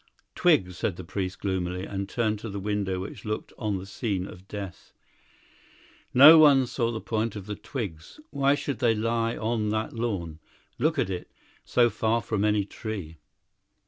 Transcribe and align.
"Twigs," 0.33 0.79
said 0.79 0.95
the 0.95 1.03
priest 1.03 1.37
gloomily, 1.41 1.85
and 1.85 2.09
turned 2.09 2.39
to 2.39 2.49
the 2.49 2.59
window 2.59 2.99
which 2.99 3.23
looked 3.23 3.53
on 3.59 3.77
the 3.77 3.85
scene 3.85 4.25
of 4.27 4.47
death. 4.47 4.93
"No 6.11 6.39
one 6.39 6.65
saw 6.65 6.91
the 6.91 6.99
point 6.99 7.35
of 7.35 7.45
the 7.45 7.53
twigs. 7.55 8.19
Why 8.31 8.55
should 8.55 8.79
they 8.79 8.95
lie 8.95 9.37
on 9.37 9.69
that 9.69 9.93
lawn 9.93 10.39
(look 10.79 10.97
at 10.97 11.11
it) 11.11 11.29
so 11.63 11.91
far 11.91 12.23
from 12.23 12.43
any 12.43 12.65
tree? 12.65 13.17